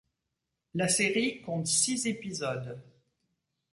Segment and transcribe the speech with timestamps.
[0.73, 2.81] La série compte six épisodes.